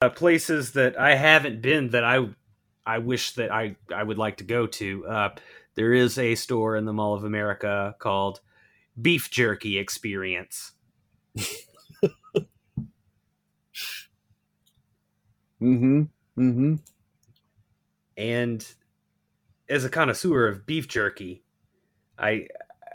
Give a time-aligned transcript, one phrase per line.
[0.00, 2.28] uh, places that I haven't been that I
[2.86, 5.06] I wish that I I would like to go to.
[5.06, 5.28] Uh,
[5.74, 8.40] there is a store in the Mall of America called
[9.00, 10.72] Beef Jerky Experience.
[15.60, 16.02] Mm-hmm.
[16.38, 16.74] Mm-hmm.
[18.16, 18.66] And
[19.68, 21.42] as a connoisseur of beef jerky,
[22.18, 22.46] I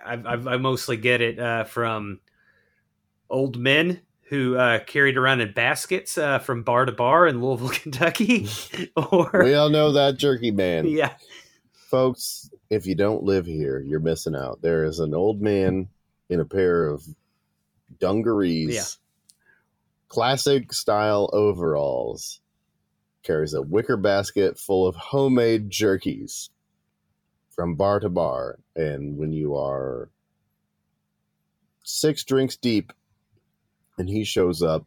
[0.05, 2.19] I, I, I mostly get it uh, from
[3.29, 7.69] old men who uh, carried around in baskets uh, from bar to bar in Louisville,
[7.73, 8.47] Kentucky.
[8.95, 10.87] or We all know that jerky man.
[10.89, 11.13] yeah,
[11.73, 14.61] Folks, if you don't live here, you're missing out.
[14.61, 15.87] There is an old man
[16.29, 17.03] in a pair of
[17.99, 18.83] dungarees, Yeah.
[20.09, 22.41] classic style overalls,
[23.21, 26.49] carries a wicker basket full of homemade jerkies
[27.51, 28.57] from bar to bar.
[28.75, 30.09] And when you are
[31.83, 32.91] six drinks deep
[33.97, 34.85] and he shows up,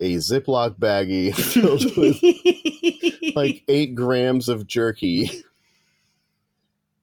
[0.00, 5.30] a Ziploc baggie filled with like eight grams of jerky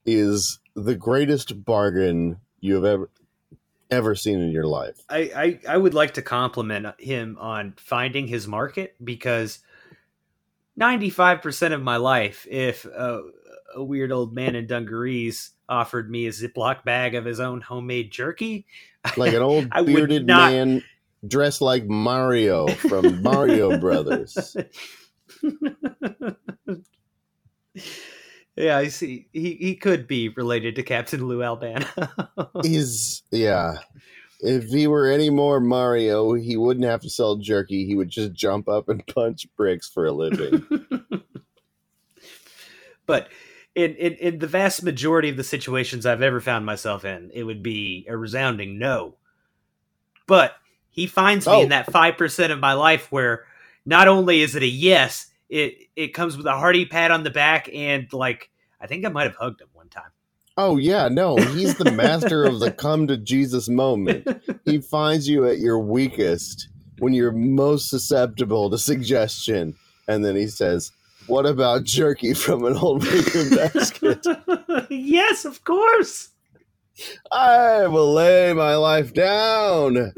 [0.04, 3.10] is the greatest bargain you have ever
[3.90, 4.96] ever seen in your life.
[5.08, 9.58] I, I I would like to compliment him on finding his market because
[10.76, 13.22] ninety five percent of my life, if a,
[13.74, 18.10] a weird old man in dungarees offered me a Ziploc bag of his own homemade
[18.10, 18.66] jerky,
[19.16, 20.82] Like an old bearded not- man
[21.26, 24.56] dressed like Mario from Mario Brothers.
[28.56, 29.28] yeah, I see.
[29.32, 31.86] He he could be related to Captain Lou Albano.
[32.62, 33.78] He's yeah.
[34.42, 37.84] If he were any more Mario, he wouldn't have to sell jerky.
[37.86, 40.66] He would just jump up and punch bricks for a living.
[43.06, 43.28] but
[43.74, 47.44] in, in in the vast majority of the situations I've ever found myself in, it
[47.44, 49.14] would be a resounding no.
[50.26, 50.54] But
[50.90, 51.62] he finds me Oh.
[51.62, 53.44] in that five percent of my life where
[53.86, 57.30] not only is it a yes, it it comes with a hearty pat on the
[57.30, 60.10] back and like I think I might have hugged him one time.
[60.56, 64.26] oh yeah, no, he's the master of the come to Jesus moment.
[64.64, 69.74] He finds you at your weakest when you're most susceptible to suggestion,
[70.06, 70.92] and then he says,
[71.30, 74.26] "What about jerky from an old wicker basket?"
[74.90, 76.30] yes, of course.
[77.32, 80.12] I will lay my life down.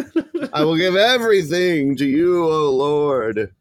[0.52, 3.52] I will give everything to you, O Lord.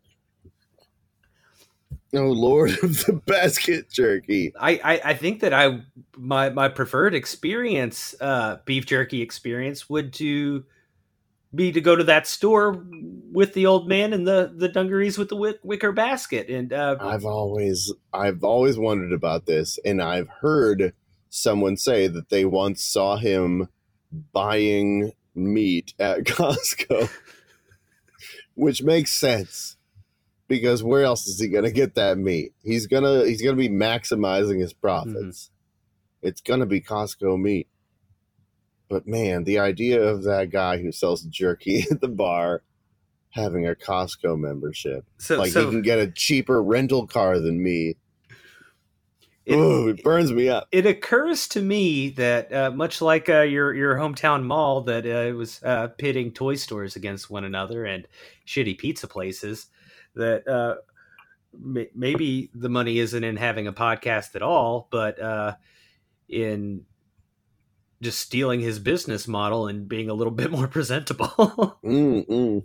[2.14, 4.54] O Lord of the basket jerky.
[4.60, 5.82] I, I, I think that I
[6.18, 10.66] my my preferred experience, uh, beef jerky experience, would to
[11.54, 12.86] be to go to that store
[13.32, 16.98] with the old man and the the dungarees with the wick, wicker basket, and uh,
[17.00, 20.94] I've always I've always wondered about this, and I've heard
[21.30, 23.70] someone say that they once saw him
[24.34, 27.10] buying meat at Costco,
[28.56, 29.78] which makes sense
[30.48, 32.54] because where else is he going to get that meat?
[32.64, 35.50] He's gonna he's gonna be maximizing his profits.
[36.22, 37.68] It's gonna be Costco meat.
[38.90, 42.64] But man, the idea of that guy who sells jerky at the bar
[43.32, 47.62] having a Costco membership so like so he can get a cheaper rental car than
[47.62, 47.96] me.
[49.46, 50.68] it, Ooh, it burns me up.
[50.72, 55.30] it occurs to me that uh, much like uh, your your hometown mall, that uh,
[55.30, 58.08] it was uh, pitting toy stores against one another and
[58.46, 59.68] shitty pizza places.
[60.14, 60.76] That uh,
[61.58, 65.56] may- maybe the money isn't in having a podcast at all, but uh,
[66.28, 66.86] in
[68.02, 71.80] just stealing his business model and being a little bit more presentable.
[71.84, 72.64] Mm, mm.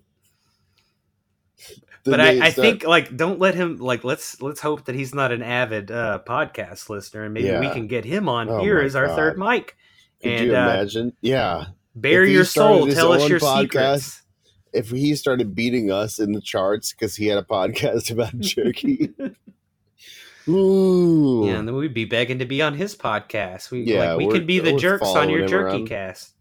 [2.04, 5.32] But I, I think like don't let him like let's let's hope that he's not
[5.32, 8.94] an avid uh, podcast listener and maybe we can get him on Oh here as
[8.94, 9.48] our third God.
[9.48, 9.76] mic.
[10.22, 11.12] could and you uh, imagine?
[11.20, 11.64] Yeah,
[11.96, 13.62] bare your soul, tell us your podcast,
[13.98, 14.22] secrets.
[14.72, 19.12] if he started beating us in the charts because he had a podcast about jerky.
[20.48, 23.70] Ooh, Yeah, and then we'd be begging to be on his podcast.
[23.72, 25.88] We Yeah, like we could be the jerks on your jerky around.
[25.88, 26.34] cast.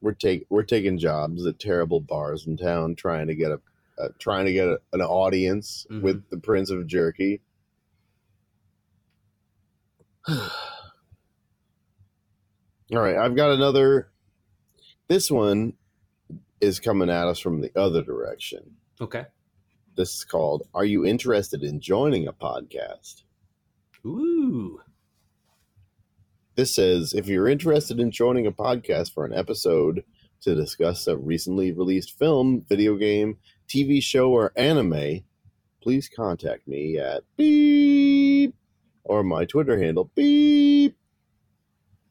[0.00, 3.60] we're take we're taking jobs at terrible bars in town, trying to get a
[3.98, 6.02] uh, trying to get a, an audience Mhm.
[6.02, 7.40] with the Prince of Jerky.
[10.28, 10.50] All
[12.92, 14.08] right, I've got another.
[15.08, 15.74] This one
[16.60, 18.76] is coming at us from the other direction.
[19.00, 19.24] Okay.
[19.96, 23.22] This is called Are You Interested in Joining a Podcast?
[24.04, 24.80] Ooh.
[26.54, 30.04] This says if you're interested in joining a podcast for an episode
[30.42, 33.38] to discuss a recently released film, video game,
[33.68, 35.20] TV show, or anime,
[35.82, 38.54] please contact me at beep
[39.04, 40.96] or my Twitter handle beep.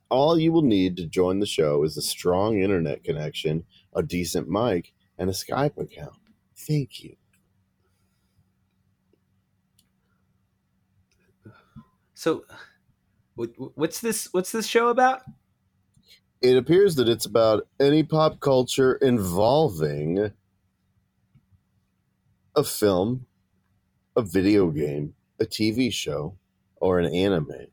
[0.10, 4.48] All you will need to join the show is a strong internet connection, a decent
[4.48, 6.16] mic, and a Skype account.
[6.56, 7.16] Thank you.
[12.13, 12.45] So,
[13.36, 14.30] what's this?
[14.31, 15.21] What's this show about?
[16.42, 20.32] It appears that it's about any pop culture involving
[22.56, 23.26] a film,
[24.16, 26.38] a video game, a TV show,
[26.78, 27.68] or an anime.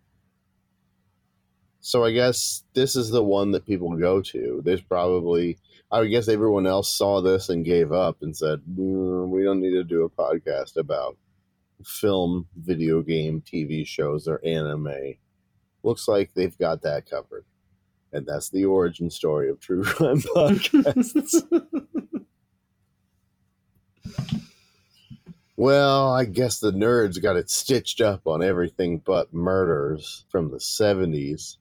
[1.81, 4.63] So I guess this is the one that people go to.
[4.65, 5.59] There's probably,
[5.91, 9.73] I guess everyone else saw this and gave up and said, mm, we don't need
[9.73, 11.17] to do a podcast about
[11.85, 15.15] film, video game, TV shows, or anime.
[15.83, 17.45] Looks like they've got that covered.
[18.13, 21.43] And that's the origin story of True Crime Podcasts.
[25.57, 30.59] well, I guess the nerds got it stitched up on everything but murders from the
[30.59, 31.57] 70s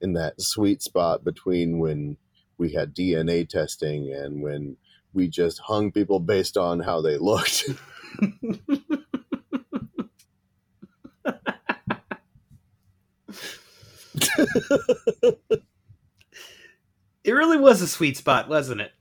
[0.00, 2.18] in that sweet spot between when
[2.58, 4.76] we had DNA testing and when
[5.14, 7.70] we just hung people based on how they looked.
[17.34, 18.92] it really was a sweet spot, wasn't it?